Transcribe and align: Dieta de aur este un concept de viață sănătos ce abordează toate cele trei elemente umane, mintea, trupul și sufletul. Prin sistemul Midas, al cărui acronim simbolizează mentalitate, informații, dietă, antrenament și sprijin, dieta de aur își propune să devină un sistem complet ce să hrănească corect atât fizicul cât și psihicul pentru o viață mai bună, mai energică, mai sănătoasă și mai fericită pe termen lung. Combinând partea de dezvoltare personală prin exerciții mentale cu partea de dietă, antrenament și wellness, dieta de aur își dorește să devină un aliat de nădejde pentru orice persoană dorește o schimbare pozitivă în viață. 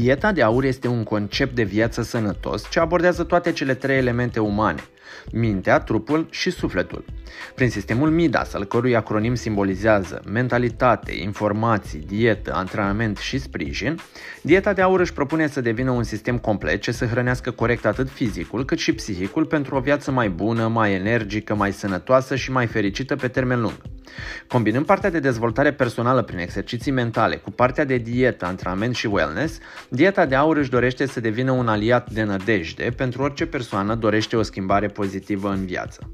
Dieta 0.00 0.32
de 0.32 0.42
aur 0.42 0.64
este 0.64 0.88
un 0.88 1.02
concept 1.02 1.54
de 1.54 1.62
viață 1.62 2.02
sănătos 2.02 2.70
ce 2.70 2.80
abordează 2.80 3.24
toate 3.24 3.52
cele 3.52 3.74
trei 3.74 3.96
elemente 3.96 4.40
umane, 4.40 4.80
mintea, 5.32 5.78
trupul 5.78 6.26
și 6.30 6.50
sufletul. 6.50 7.04
Prin 7.54 7.70
sistemul 7.70 8.10
Midas, 8.10 8.54
al 8.54 8.64
cărui 8.64 8.96
acronim 8.96 9.34
simbolizează 9.34 10.22
mentalitate, 10.26 11.12
informații, 11.12 12.04
dietă, 12.06 12.54
antrenament 12.54 13.16
și 13.16 13.38
sprijin, 13.38 13.98
dieta 14.42 14.72
de 14.72 14.82
aur 14.82 15.00
își 15.00 15.12
propune 15.12 15.46
să 15.46 15.60
devină 15.60 15.90
un 15.90 16.02
sistem 16.02 16.38
complet 16.38 16.80
ce 16.80 16.92
să 16.92 17.06
hrănească 17.06 17.50
corect 17.50 17.86
atât 17.86 18.10
fizicul 18.10 18.64
cât 18.64 18.78
și 18.78 18.92
psihicul 18.92 19.44
pentru 19.44 19.76
o 19.76 19.80
viață 19.80 20.10
mai 20.10 20.28
bună, 20.28 20.68
mai 20.68 20.92
energică, 20.92 21.54
mai 21.54 21.72
sănătoasă 21.72 22.36
și 22.36 22.50
mai 22.50 22.66
fericită 22.66 23.16
pe 23.16 23.28
termen 23.28 23.60
lung. 23.60 23.76
Combinând 24.48 24.86
partea 24.86 25.10
de 25.10 25.18
dezvoltare 25.18 25.72
personală 25.72 26.22
prin 26.22 26.38
exerciții 26.38 26.92
mentale 26.92 27.36
cu 27.36 27.50
partea 27.50 27.84
de 27.84 27.96
dietă, 27.96 28.46
antrenament 28.46 28.94
și 28.94 29.06
wellness, 29.06 29.58
dieta 29.88 30.26
de 30.26 30.34
aur 30.34 30.56
își 30.56 30.70
dorește 30.70 31.06
să 31.06 31.20
devină 31.20 31.50
un 31.50 31.68
aliat 31.68 32.10
de 32.10 32.22
nădejde 32.22 32.92
pentru 32.96 33.22
orice 33.22 33.46
persoană 33.46 33.94
dorește 33.94 34.36
o 34.36 34.42
schimbare 34.42 34.88
pozitivă 34.94 35.48
în 35.50 35.66
viață. 35.66 36.10